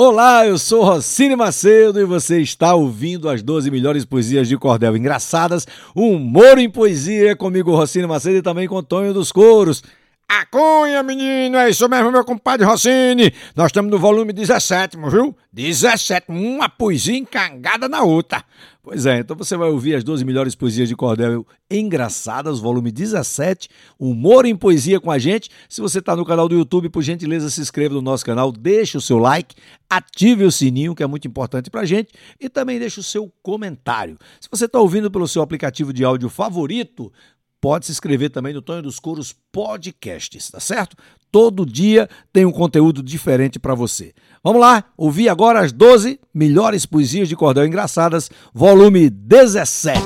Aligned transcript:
Olá, 0.00 0.46
eu 0.46 0.56
sou 0.58 0.84
Rocine 0.84 1.34
Macedo 1.34 2.00
e 2.00 2.04
você 2.04 2.40
está 2.40 2.72
ouvindo 2.72 3.28
as 3.28 3.42
12 3.42 3.68
melhores 3.68 4.04
poesias 4.04 4.46
de 4.46 4.56
cordel 4.56 4.96
engraçadas, 4.96 5.66
humor 5.92 6.56
em 6.56 6.70
poesia 6.70 7.34
comigo, 7.34 7.74
Rocine 7.74 8.06
Macedo, 8.06 8.36
e 8.36 8.42
também 8.42 8.68
com 8.68 8.80
Tonho 8.80 9.12
dos 9.12 9.32
Coros. 9.32 9.82
A 10.28 10.46
cunha, 10.46 11.02
menino, 11.02 11.56
é 11.56 11.70
isso 11.70 11.88
mesmo, 11.88 12.12
meu 12.12 12.24
compadre 12.24 12.64
Rossini. 12.64 13.34
Nós 13.56 13.66
estamos 13.66 13.90
no 13.90 13.98
volume 13.98 14.32
17, 14.32 14.96
viu? 15.10 15.36
17, 15.52 16.26
uma 16.28 16.68
poesia 16.68 17.18
encangada 17.18 17.88
na 17.88 18.04
outra. 18.04 18.44
Pois 18.88 19.04
é, 19.04 19.18
então 19.18 19.36
você 19.36 19.54
vai 19.54 19.68
ouvir 19.68 19.96
as 19.96 20.02
12 20.02 20.24
melhores 20.24 20.54
poesias 20.54 20.88
de 20.88 20.96
cordel 20.96 21.46
engraçadas, 21.70 22.58
volume 22.58 22.90
17, 22.90 23.68
humor 23.98 24.46
em 24.46 24.56
poesia 24.56 24.98
com 24.98 25.10
a 25.10 25.18
gente. 25.18 25.50
Se 25.68 25.82
você 25.82 25.98
está 25.98 26.16
no 26.16 26.24
canal 26.24 26.48
do 26.48 26.54
YouTube, 26.54 26.88
por 26.88 27.02
gentileza, 27.02 27.50
se 27.50 27.60
inscreva 27.60 27.94
no 27.94 28.00
nosso 28.00 28.24
canal, 28.24 28.50
deixe 28.50 28.96
o 28.96 29.00
seu 29.02 29.18
like, 29.18 29.54
ative 29.90 30.42
o 30.44 30.50
sininho, 30.50 30.94
que 30.94 31.02
é 31.02 31.06
muito 31.06 31.28
importante 31.28 31.68
pra 31.68 31.84
gente, 31.84 32.14
e 32.40 32.48
também 32.48 32.78
deixe 32.78 32.98
o 32.98 33.02
seu 33.02 33.30
comentário. 33.42 34.16
Se 34.40 34.48
você 34.50 34.64
está 34.64 34.80
ouvindo 34.80 35.10
pelo 35.10 35.28
seu 35.28 35.42
aplicativo 35.42 35.92
de 35.92 36.02
áudio 36.02 36.30
favorito, 36.30 37.12
pode 37.60 37.84
se 37.84 37.92
inscrever 37.92 38.30
também 38.30 38.54
no 38.54 38.62
Tonho 38.62 38.80
dos 38.80 38.98
Coros 38.98 39.34
Podcasts, 39.52 40.50
tá 40.50 40.60
certo? 40.60 40.96
Todo 41.30 41.66
dia 41.66 42.08
tem 42.32 42.46
um 42.46 42.52
conteúdo 42.52 43.02
diferente 43.02 43.58
para 43.58 43.74
você. 43.74 44.12
Vamos 44.42 44.60
lá, 44.60 44.84
ouvir 44.96 45.28
agora 45.28 45.60
as 45.60 45.72
12 45.72 46.18
melhores 46.32 46.86
poesias 46.86 47.28
de 47.28 47.36
cordel 47.36 47.66
engraçadas, 47.66 48.30
volume 48.54 49.10
17. 49.10 50.00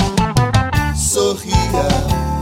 Sorria, 0.96 1.54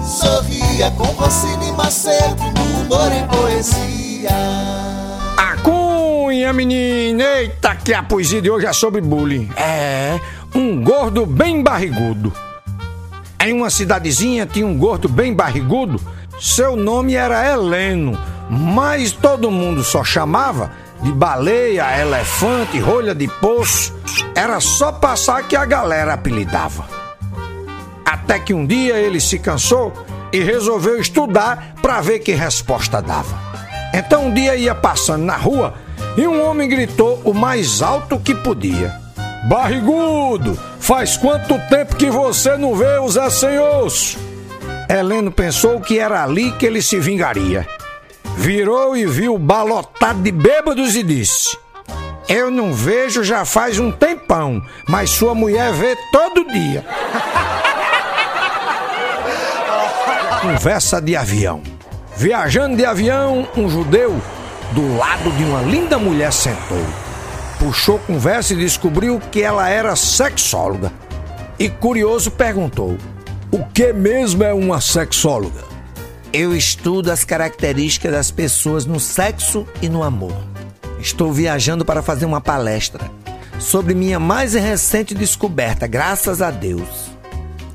sorria 0.05 0.91
com 0.93 1.05
Rossini 1.05 1.73
Macedo 1.73 2.43
no 2.43 2.81
humor 2.81 3.13
em 3.13 3.27
poesia. 3.29 4.31
A 5.37 5.57
cunha, 5.63 6.53
menina! 6.53 7.23
Eita, 7.23 7.75
que 7.77 7.93
a 7.93 8.03
poesia 8.03 8.41
de 8.41 8.51
hoje 8.51 8.67
é 8.67 8.73
sobre 8.73 9.01
bullying. 9.01 9.51
É, 9.57 10.19
um 10.55 10.83
gordo 10.83 11.27
bem 11.27 11.63
barrigudo. 11.63 12.33
Em 13.43 13.53
uma 13.53 13.71
cidadezinha 13.71 14.47
tinha 14.47 14.67
um 14.67 14.77
gordo 14.77 15.09
bem 15.09 15.35
barrigudo. 15.35 16.01
Seu 16.41 16.77
nome 16.77 17.15
era 17.15 17.47
Heleno, 17.47 18.19
mas 18.51 19.13
todo 19.13 19.49
mundo 19.49 19.85
só 19.85 20.03
chamava 20.03 20.73
de 21.01 21.13
baleia, 21.13 22.01
elefante, 22.01 22.81
rolha 22.81 23.15
de 23.15 23.29
poço. 23.29 23.95
Era 24.35 24.59
só 24.59 24.91
passar 24.91 25.47
que 25.47 25.55
a 25.55 25.65
galera 25.65 26.15
apelidava. 26.15 26.85
Até 28.05 28.41
que 28.41 28.53
um 28.53 28.67
dia 28.67 28.99
ele 28.99 29.21
se 29.21 29.39
cansou 29.39 29.93
e 30.33 30.41
resolveu 30.41 31.01
estudar 31.01 31.77
para 31.81 32.01
ver 32.01 32.19
que 32.19 32.33
resposta 32.33 33.01
dava. 33.01 33.39
Então 33.95 34.27
um 34.27 34.35
dia 34.35 34.57
ia 34.57 34.75
passando 34.75 35.25
na 35.25 35.37
rua 35.37 35.75
e 36.17 36.27
um 36.27 36.45
homem 36.45 36.69
gritou 36.69 37.23
o 37.25 37.33
mais 37.33 37.81
alto 37.83 38.19
que 38.19 38.35
podia: 38.35 38.93
Barrigudo, 39.49 40.59
faz 40.81 41.17
quanto 41.17 41.57
tempo 41.69 41.95
que 41.95 42.11
você 42.11 42.57
não 42.57 42.75
vê 42.75 42.99
o 42.99 43.09
Zé 43.09 43.31
Sem 43.31 43.61
Osso? 43.61 44.19
Heleno 44.89 45.31
pensou 45.31 45.81
que 45.81 46.01
era 46.01 46.25
ali 46.25 46.51
que 46.53 46.67
ele 46.67 46.83
se 46.83 46.99
vingaria. 46.99 47.65
Virou 48.41 48.97
e 48.97 49.05
viu 49.05 49.37
balotado 49.37 50.23
de 50.23 50.33
bêbados 50.33 50.97
e 50.97 51.03
disse: 51.03 51.59
Eu 52.27 52.51
não 52.51 52.73
vejo 52.73 53.23
já 53.23 53.45
faz 53.45 53.79
um 53.79 53.93
tempão, 53.93 54.63
mas 54.89 55.11
sua 55.11 55.35
mulher 55.35 55.71
vê 55.75 55.95
todo 56.11 56.51
dia. 56.51 56.83
Conversa 60.41 61.03
de 61.03 61.15
avião. 61.15 61.61
Viajando 62.17 62.79
de 62.79 62.87
avião, 62.87 63.47
um 63.55 63.69
judeu 63.69 64.19
do 64.73 64.97
lado 64.97 65.31
de 65.33 65.45
uma 65.45 65.61
linda 65.61 65.99
mulher 65.99 66.33
sentou. 66.33 66.83
Puxou 67.59 67.99
conversa 67.99 68.55
e 68.55 68.57
descobriu 68.57 69.21
que 69.31 69.43
ela 69.43 69.69
era 69.69 69.95
sexóloga. 69.95 70.91
E 71.59 71.69
curioso 71.69 72.31
perguntou: 72.31 72.97
O 73.53 73.67
que 73.67 73.93
mesmo 73.93 74.43
é 74.43 74.55
uma 74.55 74.81
sexóloga? 74.81 75.70
Eu 76.33 76.55
estudo 76.55 77.11
as 77.11 77.25
características 77.25 78.13
das 78.13 78.31
pessoas 78.31 78.87
no 78.87 79.01
sexo 79.01 79.67
e 79.83 79.89
no 79.89 80.05
amor. 80.05 80.37
Estou 81.01 81.33
viajando 81.33 81.85
para 81.85 82.03
fazer 82.03 82.25
uma 82.25 82.41
palestra 82.41 83.11
sobre 83.59 83.95
minha 83.95 84.21
mais 84.21 84.55
recente 84.55 85.13
descoberta, 85.13 85.89
graças 85.89 86.41
a 86.41 86.53
Deus. 86.53 87.11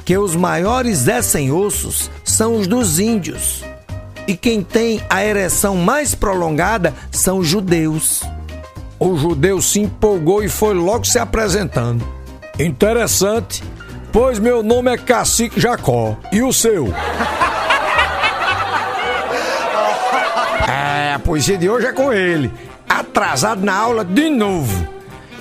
Que 0.05 0.17
os 0.17 0.35
maiores 0.35 0.99
Zé 0.99 1.21
sem 1.21 1.51
ossos 1.51 2.09
são 2.23 2.55
os 2.55 2.65
dos 2.65 2.97
índios. 2.97 3.61
E 4.25 4.38
quem 4.38 4.63
tem 4.63 5.01
a 5.09 5.23
ereção 5.23 5.75
mais 5.75 6.15
prolongada 6.15 6.94
são 7.11 7.39
os 7.39 7.47
judeus. 7.47 8.23
O 8.97 9.17
judeu 9.17 9.61
se 9.61 9.81
empolgou 9.81 10.41
e 10.41 10.47
foi 10.47 10.73
logo 10.73 11.05
se 11.05 11.19
apresentando. 11.19 12.07
Interessante, 12.57 13.61
pois 14.13 14.39
meu 14.39 14.63
nome 14.63 14.94
é 14.94 14.97
Cacique 14.97 15.59
Jacó. 15.59 16.17
E 16.31 16.41
o 16.41 16.53
seu? 16.53 16.88
Poesia 21.25 21.58
de 21.58 21.68
hoje 21.68 21.88
é 21.88 21.91
com 21.91 22.13
ele. 22.13 22.53
Atrasado 22.88 23.66
na 23.66 23.75
aula 23.75 24.06
de 24.06 24.30
novo. 24.30 24.88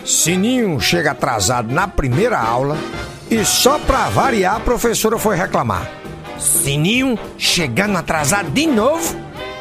Sininho 0.04 0.80
chega 0.80 1.10
atrasado 1.10 1.72
na 1.72 1.86
primeira 1.86 2.40
aula 2.40 2.76
e 3.30 3.44
só 3.44 3.78
pra 3.78 4.08
variar 4.08 4.56
a 4.56 4.60
professora 4.60 5.18
foi 5.18 5.36
reclamar. 5.36 5.90
Sininho 6.38 7.18
chegando 7.36 7.98
atrasado 7.98 8.50
de 8.50 8.66
novo? 8.66 9.14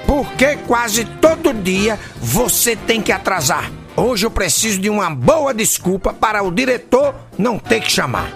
Porque 0.08 0.58
quase 0.66 1.04
todo 1.06 1.54
dia 1.54 2.00
você 2.18 2.76
tem 2.76 3.02
que 3.02 3.12
atrasar. 3.12 3.70
Hoje 3.96 4.26
eu 4.26 4.32
preciso 4.32 4.80
de 4.80 4.90
uma 4.90 5.10
boa 5.10 5.54
desculpa 5.54 6.14
para 6.14 6.42
o 6.42 6.52
diretor 6.52 7.14
não 7.38 7.60
ter 7.60 7.82
que 7.82 7.92
chamar. 7.92 8.32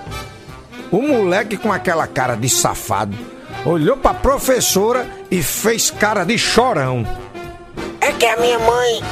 O 0.92 1.02
moleque 1.02 1.58
com 1.58 1.72
aquela 1.72 2.06
cara 2.06 2.36
de 2.36 2.50
safado 2.50 3.18
olhou 3.66 3.98
para 3.98 4.12
a 4.12 4.22
professora 4.22 5.10
e 5.32 5.42
fez 5.42 5.90
cara 5.92 6.24
de 6.24 6.38
chorão. 6.38 7.06
É 8.08 8.12
que 8.14 8.26
a 8.26 8.38
minha 8.38 8.58
mãe 8.58 9.04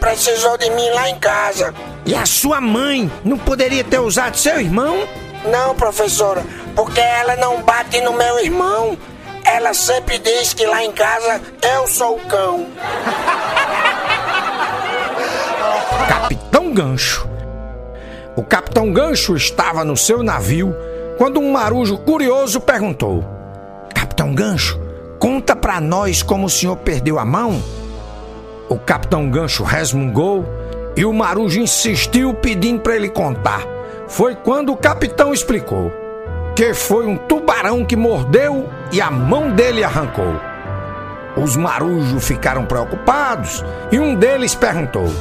precisou 0.00 0.56
de 0.56 0.70
mim 0.70 0.88
lá 0.94 1.10
em 1.10 1.18
casa. 1.18 1.74
E 2.06 2.14
a 2.14 2.24
sua 2.24 2.58
mãe 2.58 3.12
não 3.22 3.36
poderia 3.36 3.84
ter 3.84 3.98
usado 3.98 4.38
seu 4.38 4.58
irmão? 4.58 5.06
Não, 5.44 5.74
professora, 5.74 6.42
porque 6.74 7.00
ela 7.00 7.36
não 7.36 7.60
bate 7.60 8.00
no 8.00 8.14
meu 8.14 8.38
irmão. 8.38 8.96
Ela 9.44 9.74
sempre 9.74 10.18
diz 10.18 10.54
que 10.54 10.64
lá 10.64 10.82
em 10.82 10.90
casa 10.90 11.42
eu 11.60 11.86
sou 11.86 12.16
o 12.16 12.20
cão. 12.20 12.66
Capitão 16.08 16.72
Gancho. 16.72 17.28
O 18.34 18.42
Capitão 18.42 18.90
Gancho 18.90 19.36
estava 19.36 19.84
no 19.84 19.98
seu 19.98 20.22
navio 20.22 20.74
quando 21.18 21.38
um 21.38 21.52
marujo 21.52 21.98
curioso 21.98 22.58
perguntou: 22.58 23.22
Capitão 23.94 24.34
Gancho, 24.34 24.80
conta 25.18 25.54
pra 25.54 25.78
nós 25.78 26.22
como 26.22 26.46
o 26.46 26.50
senhor 26.50 26.76
perdeu 26.76 27.18
a 27.18 27.24
mão? 27.26 27.62
O 28.72 28.78
Capitão 28.78 29.28
Gancho 29.28 29.64
resmungou 29.64 30.48
e 30.96 31.04
o 31.04 31.12
marujo 31.12 31.60
insistiu 31.60 32.32
pedindo 32.32 32.80
para 32.80 32.96
ele 32.96 33.10
contar. 33.10 33.66
Foi 34.08 34.34
quando 34.34 34.72
o 34.72 34.76
capitão 34.78 35.34
explicou 35.34 35.92
que 36.56 36.72
foi 36.72 37.04
um 37.04 37.18
tubarão 37.18 37.84
que 37.84 37.94
mordeu 37.94 38.66
e 38.90 38.98
a 38.98 39.10
mão 39.10 39.50
dele 39.50 39.84
arrancou. 39.84 40.40
Os 41.36 41.54
marujos 41.54 42.26
ficaram 42.26 42.64
preocupados 42.64 43.62
e 43.92 44.00
um 44.00 44.14
deles 44.14 44.54
perguntou: 44.54 45.12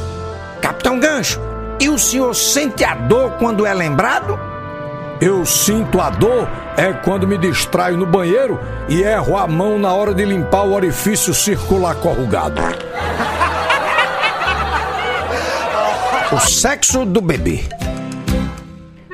Capitão 0.62 0.98
Gancho, 0.98 1.42
e 1.78 1.90
o 1.90 2.00
senhor 2.00 2.34
sente 2.34 2.86
a 2.86 2.96
dor 2.96 3.32
quando 3.32 3.66
é 3.66 3.74
lembrado? 3.74 4.40
Eu 5.22 5.46
sinto 5.46 6.02
a 6.02 6.10
dor 6.10 6.50
é 6.76 6.92
quando 6.92 7.28
me 7.28 7.38
distraio 7.38 7.96
no 7.96 8.08
banheiro 8.08 8.60
e 8.90 9.04
erro 9.04 9.38
a 9.38 9.48
mão 9.48 9.78
na 9.78 9.94
hora 9.94 10.16
de 10.16 10.26
limpar 10.26 10.64
o 10.64 10.74
orifício 10.74 11.32
circular 11.32 11.94
corrugado. 11.94 12.60
O 16.32 16.40
sexo 16.40 17.06
do 17.06 17.22
bebê. 17.22 17.60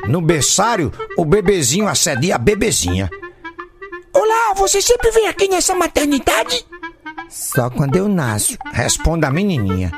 No 0.07 0.21
berçário, 0.21 0.93
o 1.17 1.25
bebezinho 1.25 1.89
assedia 1.89 2.35
a 2.35 2.37
bebezinha. 2.37 3.09
Olá, 4.13 4.53
você 4.55 4.81
sempre 4.81 5.11
vem 5.11 5.27
aqui 5.27 5.49
nessa 5.49 5.75
maternidade? 5.75 6.65
Só 7.27 7.69
quando 7.69 7.97
eu 7.97 8.07
nasço, 8.07 8.57
responde 8.71 9.25
a 9.25 9.29
menininha. 9.29 9.91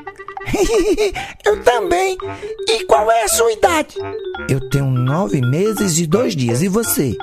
eu 1.45 1.63
também. 1.63 2.17
E 2.67 2.85
qual 2.85 3.09
é 3.11 3.23
a 3.23 3.27
sua 3.27 3.51
idade? 3.51 3.95
Eu 4.49 4.69
tenho 4.69 4.85
nove 4.85 5.41
meses 5.41 5.97
e 5.97 6.07
dois 6.07 6.35
dias. 6.35 6.61
E 6.61 6.67
você? 6.67 7.15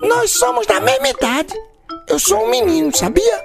Nós 0.00 0.30
somos 0.32 0.66
da 0.66 0.80
mesma 0.80 1.08
idade. 1.08 1.54
Eu 2.08 2.18
sou 2.18 2.44
um 2.44 2.50
menino, 2.50 2.94
sabia? 2.96 3.44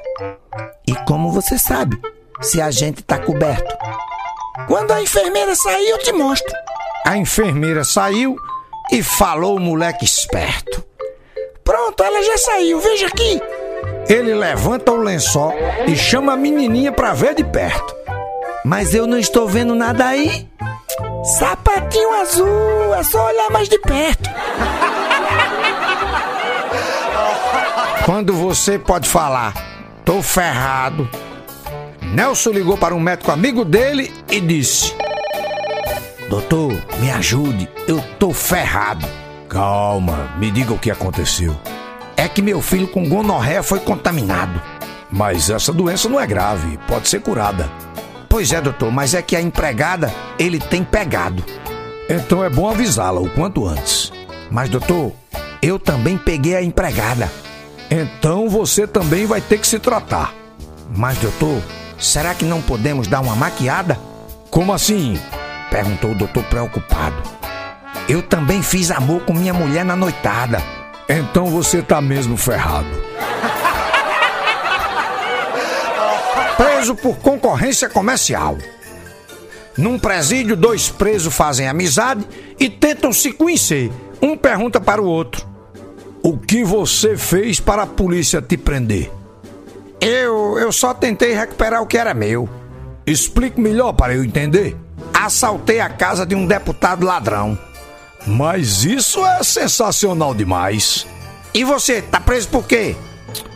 E 0.88 0.94
como 1.07 1.31
você 1.31 1.57
sabe 1.57 2.00
se 2.42 2.62
a 2.62 2.72
gente 2.72 3.04
tá 3.04 3.18
coberto? 3.18 3.75
Quando 4.68 4.92
a 4.92 5.01
enfermeira 5.01 5.54
sair, 5.56 5.89
eu 5.89 6.00
te 6.00 6.12
mostro. 6.12 6.54
A 7.06 7.18
enfermeira 7.18 7.83
saiu 7.83 8.36
e 8.92 9.04
falou 9.04 9.57
o 9.57 9.60
moleque 9.60 10.06
esperto. 10.06 10.83
Pronto, 11.63 12.04
ela 12.04 12.24
já 12.24 12.38
saiu, 12.38 12.80
veja 12.80 13.07
aqui. 13.07 13.42
Ele 14.07 14.33
levanta 14.33 14.92
o 14.92 14.98
lençol 14.98 15.54
e 15.88 15.95
chama 15.95 16.33
a 16.33 16.38
menininha 16.38 16.92
pra 16.92 17.13
ver 17.13 17.36
de 17.36 17.44
perto. 17.44 17.95
Mas 18.66 18.96
eu 18.96 19.06
não 19.06 19.20
estou 19.20 19.48
vendo 19.48 19.76
nada 19.76 20.08
aí. 20.08 20.50
Sapatinho 21.38 22.12
azul, 22.20 22.96
é 22.96 23.04
só 23.04 23.28
olhar 23.28 23.52
mais 23.52 23.70
de 23.70 23.78
perto. 23.78 24.28
Quando 28.04 28.34
você 28.34 28.80
pode 28.80 29.08
falar, 29.08 29.54
tô 30.04 30.20
ferrado. 30.24 31.08
Nelson 32.02 32.50
ligou 32.50 32.76
para 32.76 32.96
um 32.96 33.00
médico 33.00 33.32
amigo 33.32 33.64
dele 33.64 34.12
e 34.32 34.42
disse: 34.42 34.96
Doutor, 36.28 36.74
me 37.00 37.12
ajude, 37.12 37.70
eu 37.88 38.04
tô 38.18 38.34
ferrado. 38.34 39.08
Calma, 39.48 40.32
me 40.40 40.50
diga 40.50 40.74
o 40.74 40.80
que 40.80 40.90
aconteceu. 40.90 41.56
É 42.18 42.28
que 42.28 42.42
meu 42.42 42.62
filho 42.64 42.88
com 42.88 43.08
gonorreia 43.08 43.62
foi 43.62 43.80
contaminado. 43.80 44.60
Mas 45.12 45.52
essa 45.52 45.72
doença 45.72 46.10
não 46.10 46.20
é 46.20 46.26
grave, 46.26 46.80
pode 46.88 47.08
ser 47.08 47.22
curada. 47.22 47.70
Pois 48.36 48.52
é, 48.52 48.60
doutor, 48.60 48.92
mas 48.92 49.14
é 49.14 49.22
que 49.22 49.34
a 49.34 49.42
empregada 49.42 50.14
ele 50.38 50.60
tem 50.60 50.84
pegado. 50.84 51.42
Então 52.10 52.44
é 52.44 52.50
bom 52.50 52.70
avisá-la 52.70 53.22
o 53.22 53.30
quanto 53.30 53.66
antes. 53.66 54.12
Mas, 54.52 54.68
doutor, 54.68 55.14
eu 55.62 55.80
também 55.80 56.18
peguei 56.18 56.54
a 56.54 56.62
empregada. 56.62 57.32
Então 57.90 58.50
você 58.50 58.86
também 58.86 59.26
vai 59.26 59.40
ter 59.40 59.58
que 59.58 59.66
se 59.66 59.80
tratar. 59.80 60.34
Mas, 60.94 61.18
doutor, 61.20 61.62
será 61.98 62.36
que 62.36 62.44
não 62.44 62.62
podemos 62.62 63.08
dar 63.08 63.22
uma 63.22 63.38
maquiada? 63.38 63.98
Como 64.50 64.74
assim? 64.74 65.18
Perguntou 65.72 66.12
o 66.12 66.16
doutor 66.16 66.44
preocupado. 66.44 67.16
Eu 68.10 68.22
também 68.22 68.62
fiz 68.62 68.92
amor 68.92 69.22
com 69.22 69.32
minha 69.32 69.54
mulher 69.54 69.86
na 69.86 69.96
noitada. 69.96 70.62
Então 71.08 71.46
você 71.46 71.82
tá 71.82 72.02
mesmo 72.02 72.36
ferrado. 72.36 73.15
Preso 76.57 76.96
por 76.96 77.18
concorrência 77.18 77.90
comercial. 77.90 78.57
Num 79.78 80.00
presídio, 80.00 80.56
dois 80.56 80.90
presos 80.90 81.34
fazem 81.34 81.68
amizade 81.68 82.25
e 82.60 82.69
tentam 82.69 83.12
se 83.12 83.31
conhecer. 83.31 83.92
Um 84.22 84.38
pergunta 84.38 84.80
para 84.80 85.02
o 85.02 85.06
outro: 85.06 85.46
O 86.24 86.38
que 86.38 86.63
você 86.63 87.18
fez 87.18 87.60
para 87.60 87.84
a 87.84 87.88
polícia 87.88 88.42
te 88.42 88.56
prender? 88.56 89.12
Eu, 90.00 90.57
eu 90.57 90.72
só 90.72 90.94
tentei 90.94 91.34
recuperar 91.34 91.81
o 91.81 91.88
que 91.88 91.98
era 91.98 92.13
meu. 92.13 92.48
Explique 93.06 93.60
melhor 93.60 93.94
para 93.94 94.13
eu 94.13 94.24
entender. 94.24 94.78
Assaltei 95.13 95.80
a 95.80 95.90
casa 95.90 96.25
de 96.25 96.36
um 96.36 96.46
deputado 96.46 97.06
ladrão. 97.06 97.58
Mas 98.25 98.84
isso 98.84 99.25
é 99.25 99.44
sensacional 99.44 100.34
demais. 100.34 101.06
E 101.54 101.63
você, 101.63 102.01
tá 102.01 102.19
preso 102.19 102.48
por 102.50 102.66
quê? 102.66 102.96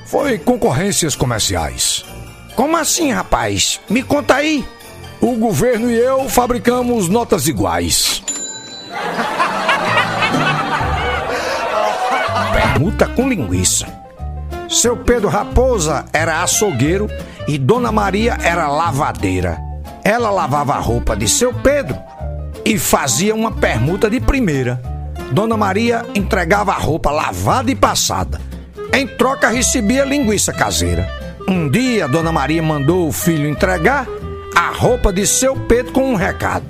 Foi 0.06 0.38
concorrências 0.38 1.16
comerciais. 1.16 2.06
Como 2.60 2.76
assim, 2.76 3.10
rapaz? 3.10 3.80
Me 3.90 4.04
conta 4.04 4.36
aí. 4.36 4.68
O 5.22 5.38
governo 5.38 5.90
e 5.90 5.98
eu 5.98 6.28
fabricamos 6.28 7.08
notas 7.08 7.48
iguais. 7.48 8.22
Permuta 12.52 13.08
com 13.08 13.30
linguiça. 13.30 13.88
Seu 14.68 14.98
Pedro 14.98 15.30
Raposa 15.30 16.04
era 16.12 16.44
açougueiro 16.44 17.08
e 17.48 17.58
Dona 17.58 17.94
Maria 17.94 18.38
era 18.44 18.68
lavadeira. 18.68 19.58
Ela 20.04 20.30
lavava 20.30 20.74
a 20.74 20.80
roupa 20.80 21.16
de 21.16 21.30
seu 21.30 21.54
Pedro 21.54 21.98
e 22.66 22.78
fazia 22.78 23.34
uma 23.34 23.54
permuta 23.54 24.10
de 24.10 24.20
primeira. 24.20 24.82
Dona 25.32 25.56
Maria 25.56 26.06
entregava 26.14 26.74
a 26.74 26.78
roupa 26.78 27.10
lavada 27.10 27.72
e 27.72 27.76
passada. 27.76 28.42
Em 28.92 29.08
troca, 29.08 29.48
recebia 29.48 30.04
linguiça 30.04 30.52
caseira. 30.52 31.19
Um 31.50 31.68
dia, 31.68 32.08
Dona 32.08 32.32
Maria 32.32 32.62
mandou 32.62 33.08
o 33.08 33.12
filho 33.12 33.50
entregar 33.50 34.06
a 34.56 34.70
roupa 34.70 35.12
de 35.12 35.26
seu 35.26 35.56
Pedro 35.56 35.92
com 35.92 36.12
um 36.12 36.16
recado: 36.16 36.68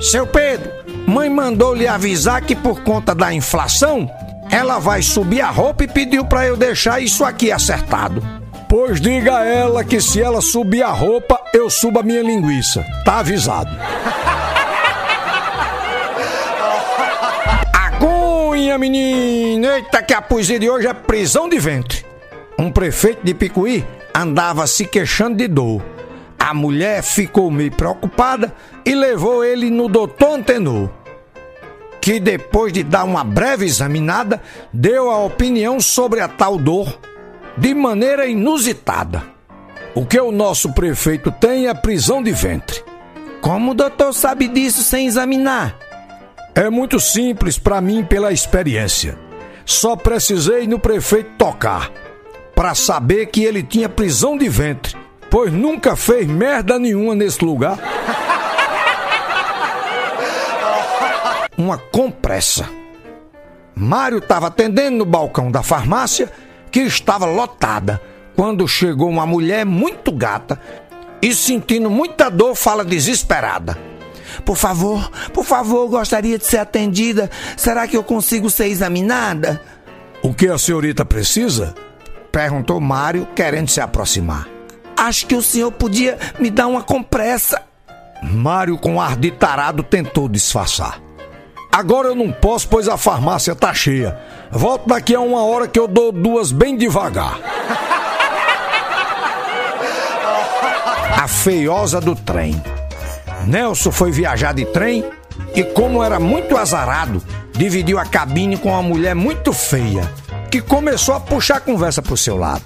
Seu 0.00 0.26
Pedro, 0.26 0.68
mãe 1.06 1.30
mandou 1.30 1.72
lhe 1.72 1.86
avisar 1.86 2.42
que 2.42 2.56
por 2.56 2.82
conta 2.82 3.14
da 3.14 3.32
inflação, 3.32 4.10
ela 4.50 4.80
vai 4.80 5.02
subir 5.02 5.40
a 5.40 5.50
roupa 5.50 5.84
e 5.84 5.86
pediu 5.86 6.24
para 6.24 6.44
eu 6.44 6.56
deixar 6.56 7.00
isso 7.00 7.24
aqui 7.24 7.52
acertado. 7.52 8.20
Pois 8.68 9.00
diga 9.00 9.38
a 9.38 9.44
ela 9.44 9.84
que 9.84 10.00
se 10.00 10.20
ela 10.20 10.40
subir 10.40 10.82
a 10.82 10.90
roupa, 10.90 11.40
eu 11.54 11.70
subo 11.70 12.00
a 12.00 12.02
minha 12.02 12.20
linguiça. 12.20 12.84
Tá 13.04 13.20
avisado. 13.20 13.70
Agunha, 17.72 18.76
menina! 18.78 19.76
Eita, 19.76 20.02
que 20.02 20.12
a 20.12 20.20
poesia 20.20 20.58
de 20.58 20.68
hoje 20.68 20.88
é 20.88 20.92
prisão 20.92 21.48
de 21.48 21.60
ventre. 21.60 22.04
Um 22.58 22.72
prefeito 22.72 23.20
de 23.22 23.32
Picuí 23.32 23.86
andava 24.14 24.66
se 24.66 24.84
queixando 24.84 25.36
de 25.36 25.48
dor. 25.48 25.82
A 26.38 26.54
mulher 26.54 27.02
ficou 27.02 27.50
meio 27.50 27.72
preocupada 27.72 28.54
e 28.84 28.94
levou 28.94 29.44
ele 29.44 29.70
no 29.70 29.88
doutor 29.88 30.38
Antenor, 30.38 30.88
que 32.00 32.20
depois 32.20 32.72
de 32.72 32.82
dar 32.82 33.04
uma 33.04 33.24
breve 33.24 33.66
examinada, 33.66 34.40
deu 34.72 35.10
a 35.10 35.18
opinião 35.18 35.80
sobre 35.80 36.20
a 36.20 36.28
tal 36.28 36.56
dor 36.56 36.98
de 37.56 37.74
maneira 37.74 38.26
inusitada. 38.26 39.22
O 39.94 40.06
que 40.06 40.18
o 40.18 40.30
nosso 40.30 40.72
prefeito 40.72 41.30
tem 41.32 41.66
é 41.66 41.74
prisão 41.74 42.22
de 42.22 42.30
ventre. 42.30 42.82
Como 43.40 43.72
o 43.72 43.74
doutor 43.74 44.14
sabe 44.14 44.48
disso 44.48 44.82
sem 44.82 45.06
examinar? 45.06 45.76
É 46.54 46.70
muito 46.70 46.98
simples 46.98 47.58
para 47.58 47.80
mim 47.80 48.04
pela 48.04 48.32
experiência. 48.32 49.18
Só 49.64 49.96
precisei 49.96 50.66
no 50.66 50.78
prefeito 50.78 51.30
tocar 51.36 51.90
para 52.58 52.74
saber 52.74 53.26
que 53.26 53.44
ele 53.44 53.62
tinha 53.62 53.88
prisão 53.88 54.36
de 54.36 54.48
ventre, 54.48 54.96
pois 55.30 55.52
nunca 55.52 55.94
fez 55.94 56.26
merda 56.26 56.76
nenhuma 56.76 57.14
nesse 57.14 57.44
lugar. 57.44 57.78
Uma 61.56 61.78
compressa. 61.78 62.68
Mário 63.76 64.18
estava 64.18 64.48
atendendo 64.48 64.96
no 64.96 65.04
balcão 65.04 65.52
da 65.52 65.62
farmácia 65.62 66.32
que 66.68 66.80
estava 66.80 67.26
lotada 67.26 68.02
quando 68.34 68.66
chegou 68.66 69.08
uma 69.08 69.24
mulher 69.24 69.64
muito 69.64 70.10
gata 70.10 70.60
e 71.22 71.32
sentindo 71.32 71.88
muita 71.88 72.28
dor 72.28 72.56
fala 72.56 72.84
desesperada. 72.84 73.78
Por 74.44 74.56
favor, 74.56 75.08
por 75.32 75.44
favor, 75.44 75.88
gostaria 75.88 76.36
de 76.36 76.44
ser 76.44 76.58
atendida. 76.58 77.30
Será 77.56 77.86
que 77.86 77.96
eu 77.96 78.02
consigo 78.02 78.50
ser 78.50 78.66
examinada? 78.66 79.62
O 80.24 80.34
que 80.34 80.48
a 80.48 80.58
senhorita 80.58 81.04
precisa? 81.04 81.72
Perguntou 82.38 82.80
Mário, 82.80 83.26
querendo 83.34 83.68
se 83.68 83.80
aproximar. 83.80 84.46
Acho 84.96 85.26
que 85.26 85.34
o 85.34 85.42
senhor 85.42 85.72
podia 85.72 86.16
me 86.38 86.50
dar 86.50 86.68
uma 86.68 86.84
compressa. 86.84 87.60
Mário, 88.22 88.78
com 88.78 89.00
ar 89.00 89.16
de 89.16 89.32
tarado, 89.32 89.82
tentou 89.82 90.28
disfarçar. 90.28 91.00
Agora 91.72 92.06
eu 92.06 92.14
não 92.14 92.30
posso, 92.30 92.68
pois 92.68 92.86
a 92.86 92.96
farmácia 92.96 93.56
tá 93.56 93.74
cheia. 93.74 94.16
Volto 94.52 94.86
daqui 94.86 95.16
a 95.16 95.20
uma 95.20 95.42
hora 95.42 95.66
que 95.66 95.80
eu 95.80 95.88
dou 95.88 96.12
duas 96.12 96.52
bem 96.52 96.76
devagar. 96.76 97.40
A 101.20 101.26
feiosa 101.26 102.00
do 102.00 102.14
trem. 102.14 102.62
Nelson 103.48 103.90
foi 103.90 104.12
viajar 104.12 104.54
de 104.54 104.64
trem 104.66 105.04
e, 105.56 105.64
como 105.64 106.04
era 106.04 106.20
muito 106.20 106.56
azarado, 106.56 107.20
dividiu 107.52 107.98
a 107.98 108.04
cabine 108.04 108.56
com 108.56 108.68
uma 108.68 108.82
mulher 108.82 109.16
muito 109.16 109.52
feia, 109.52 110.08
que 110.50 110.60
começou 110.60 111.14
a 111.14 111.20
puxar 111.20 111.56
a 111.56 111.60
conversa 111.60 112.02
pro 112.02 112.16
seu 112.16 112.36
lado. 112.36 112.64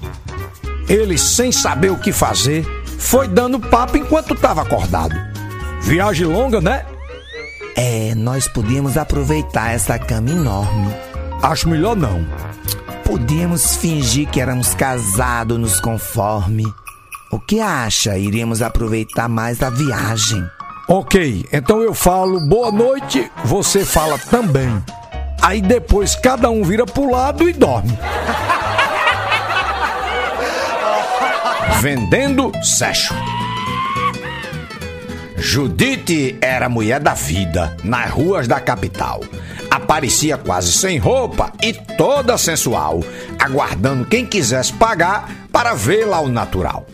Ele, 0.88 1.16
sem 1.18 1.50
saber 1.50 1.90
o 1.90 1.98
que 1.98 2.12
fazer, 2.12 2.64
foi 2.98 3.26
dando 3.28 3.58
papo 3.58 3.96
enquanto 3.96 4.34
estava 4.34 4.62
acordado. 4.62 5.14
Viagem 5.82 6.26
longa, 6.26 6.60
né? 6.60 6.84
É, 7.76 8.14
nós 8.14 8.46
podíamos 8.46 8.96
aproveitar 8.96 9.74
essa 9.74 9.98
cama 9.98 10.30
enorme. 10.30 10.94
Acho 11.42 11.68
melhor 11.68 11.96
não. 11.96 12.24
Podíamos 13.04 13.76
fingir 13.76 14.28
que 14.28 14.40
éramos 14.40 14.74
casados 14.74 15.58
nos 15.58 15.80
conforme. 15.80 16.64
O 17.32 17.40
que 17.40 17.60
acha? 17.60 18.16
Iríamos 18.16 18.62
aproveitar 18.62 19.28
mais 19.28 19.62
a 19.62 19.70
viagem. 19.70 20.44
Ok, 20.88 21.46
então 21.52 21.80
eu 21.80 21.94
falo 21.94 22.38
boa 22.46 22.70
noite, 22.70 23.30
você 23.44 23.84
fala 23.84 24.18
também. 24.18 24.82
Aí 25.42 25.60
depois 25.60 26.14
cada 26.14 26.48
um 26.48 26.62
vira 26.62 26.86
pro 26.86 27.10
lado 27.10 27.48
e 27.48 27.52
dorme. 27.52 27.98
Vendendo 31.80 32.52
sexo. 32.62 33.12
Judite 35.36 36.38
era 36.40 36.68
mulher 36.68 37.00
da 37.00 37.14
vida 37.14 37.76
nas 37.82 38.08
ruas 38.08 38.46
da 38.46 38.60
capital. 38.60 39.20
Aparecia 39.68 40.38
quase 40.38 40.70
sem 40.70 40.98
roupa 40.98 41.52
e 41.60 41.72
toda 41.72 42.38
sensual, 42.38 43.02
aguardando 43.36 44.04
quem 44.04 44.24
quisesse 44.24 44.72
pagar 44.72 45.28
para 45.50 45.74
vê-la 45.74 46.18
ao 46.18 46.28
natural. 46.28 46.86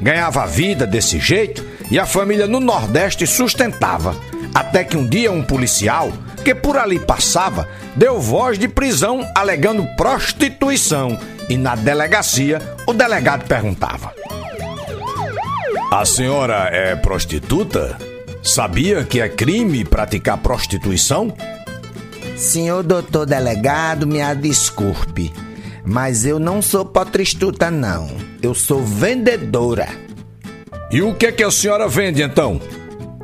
Ganhava 0.00 0.46
vida 0.46 0.86
desse 0.86 1.18
jeito 1.18 1.62
e 1.90 1.98
a 1.98 2.06
família 2.06 2.46
no 2.46 2.60
Nordeste 2.60 3.26
sustentava. 3.26 4.16
Até 4.54 4.82
que 4.82 4.96
um 4.96 5.06
dia 5.06 5.30
um 5.30 5.42
policial, 5.42 6.10
que 6.46 6.54
por 6.54 6.78
ali 6.78 7.00
passava, 7.00 7.68
deu 7.96 8.20
voz 8.20 8.56
de 8.56 8.68
prisão 8.68 9.28
alegando 9.34 9.84
prostituição. 9.96 11.18
E 11.48 11.56
na 11.56 11.74
delegacia, 11.74 12.62
o 12.86 12.92
delegado 12.92 13.48
perguntava: 13.48 14.14
A 15.90 16.04
senhora 16.04 16.68
é 16.72 16.94
prostituta? 16.94 17.98
Sabia 18.44 19.02
que 19.02 19.20
é 19.20 19.28
crime 19.28 19.84
praticar 19.84 20.38
prostituição? 20.38 21.34
Senhor 22.36 22.84
doutor 22.84 23.26
delegado, 23.26 24.06
me 24.06 24.22
desculpe, 24.36 25.32
mas 25.84 26.24
eu 26.24 26.38
não 26.38 26.62
sou 26.62 26.84
potristuta, 26.84 27.72
não. 27.72 28.08
Eu 28.40 28.54
sou 28.54 28.84
vendedora. 28.84 29.88
E 30.92 31.02
o 31.02 31.12
que 31.12 31.26
é 31.26 31.32
que 31.32 31.42
a 31.42 31.50
senhora 31.50 31.88
vende 31.88 32.22
então? 32.22 32.60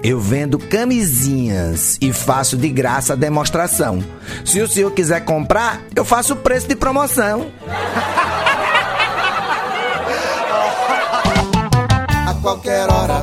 Eu 0.03 0.19
vendo 0.19 0.59
camisinhas 0.59 1.97
e 2.01 2.13
faço 2.13 2.57
de 2.57 2.69
graça 2.69 3.13
a 3.13 3.17
demonstração. 3.17 4.03
Se 4.45 4.61
o 4.61 4.67
senhor 4.67 4.91
quiser 4.91 5.21
comprar, 5.21 5.81
eu 5.95 6.05
faço 6.05 6.33
o 6.33 6.37
preço 6.37 6.67
de 6.67 6.75
promoção. 6.75 7.53
A 12.27 12.35
qualquer 12.43 12.91
hora, 12.91 13.23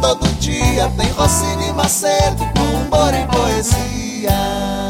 todo 0.00 0.26
dia, 0.38 0.90
tem 0.96 1.10
Rossini 1.10 1.72
Macedo 1.74 2.44
com 2.56 2.62
humor 2.62 3.12
e 3.12 3.26
poesia. 3.26 4.83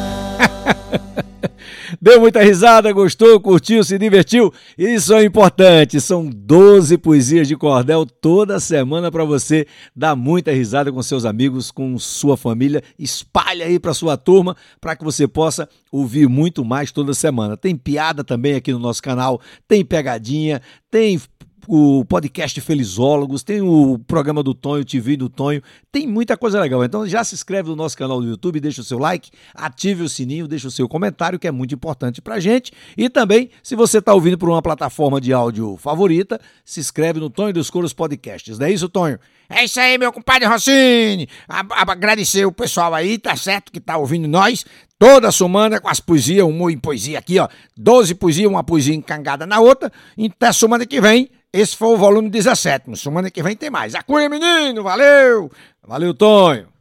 Deu 2.05 2.21
muita 2.21 2.43
risada, 2.43 2.93
gostou, 2.93 3.41
curtiu, 3.41 3.83
se 3.83 3.97
divertiu? 3.97 4.53
Isso 4.77 5.15
é 5.15 5.25
importante. 5.25 6.03
São 6.03 6.29
12 6.29 6.99
poesias 6.99 7.49
de 7.49 7.57
cordel 7.57 8.05
toda 8.05 8.61
semana 8.61 9.11
para 9.11 9.25
você 9.25 9.67
dar 9.97 10.15
muita 10.15 10.53
risada 10.53 10.93
com 10.93 11.03
seus 11.03 11.25
amigos, 11.25 11.71
com 11.71 11.99
sua 11.99 12.37
família. 12.37 12.83
Espalha 12.99 13.65
aí 13.65 13.79
para 13.79 13.95
sua 13.95 14.19
turma 14.19 14.55
para 14.83 14.95
que 14.95 15.03
você 15.03 15.27
possa 15.27 15.67
ouvir 15.91 16.29
muito 16.29 16.63
mais 16.63 16.93
toda 16.93 17.15
semana. 17.15 17.57
Tem 17.57 17.75
piada 17.75 18.23
também 18.23 18.55
aqui 18.55 18.71
no 18.71 18.79
nosso 18.79 19.03
canal, 19.03 19.41
tem 19.67 19.83
pegadinha, 19.83 20.61
tem 20.91 21.19
o 21.67 22.05
podcast 22.05 22.61
Felizólogos, 22.61 23.43
tem 23.43 23.61
o 23.61 23.99
programa 24.07 24.43
do 24.43 24.55
Tonho, 24.55 24.85
TV 24.85 25.17
do 25.17 25.29
Tonho, 25.29 25.63
tem 25.91 26.07
muita 26.07 26.37
coisa 26.37 26.61
legal. 26.61 26.85
Então 26.85 27.07
já 27.07 27.23
se 27.25 27.35
inscreve 27.35 27.69
no 27.69 27.77
nosso 27.77 27.97
canal 27.97 28.21
do 28.21 28.27
YouTube, 28.27 28.61
deixa 28.61 28.81
o 28.81 28.85
seu 28.85 28.99
like, 28.99 29.31
ative 29.55 30.03
o 30.03 30.09
sininho, 30.09 30.49
deixa 30.49 30.69
o 30.69 30.71
seu 30.71 30.89
comentário, 30.89 31.39
que 31.39 31.47
é 31.47 31.51
muito 31.51 31.75
importante 31.75 32.21
pra 32.21 32.41
gente. 32.41 32.73
E 32.97 33.09
também, 33.09 33.51
se 33.63 33.75
você 33.75 33.99
está 33.99 34.15
ouvindo 34.15 34.39
por 34.39 34.49
uma 34.49 34.63
plataforma 34.63 35.21
de 35.21 35.33
áudio 35.33 35.77
favorita, 35.77 36.41
se 36.65 36.81
inscreve 36.81 37.21
no 37.21 37.31
Tonho 37.31 37.53
dos 37.53 37.71
Coros 37.71 37.93
Podcasts. 37.93 38.59
Não 38.59 38.67
é 38.67 38.73
isso, 38.73 38.89
Tonho? 38.89 39.19
É 39.49 39.65
isso 39.65 39.79
aí, 39.79 39.99
meu 39.99 40.11
compadre 40.13 40.49
Rossini. 40.49 41.29
Agradecer 41.49 42.47
o 42.47 42.53
pessoal 42.53 42.95
aí, 42.95 43.19
tá 43.19 43.37
certo, 43.37 43.71
que 43.71 43.79
tá 43.79 43.97
ouvindo 43.97 44.27
nós 44.27 44.65
toda 44.99 45.31
semana 45.31 45.81
com 45.81 45.89
as 45.89 46.01
poesias, 46.01 46.47
humor 46.47 46.71
em 46.71 46.79
poesia 46.79 47.19
aqui, 47.19 47.39
ó. 47.39 47.47
Doze 47.77 48.15
poesias, 48.15 48.51
uma 48.51 48.65
poesia 48.65 48.95
encangada 48.95 49.47
na 49.47 49.61
outra. 49.61 49.93
E 50.17 50.27
até 50.27 50.51
semana 50.51 50.87
que 50.87 51.01
vem 51.01 51.29
esse 51.55 51.77
foi 51.77 51.89
o 51.89 51.97
volume 51.97 52.29
17. 52.29 52.97
Semana 52.97 53.31
que 53.31 53.41
vem 53.41 53.55
tem 53.55 53.71
mais. 53.71 53.95
Acunha, 53.95 54.29
menino! 54.29 54.83
Valeu! 54.83 55.53
Valeu, 55.87 56.13
Tonho! 56.13 56.74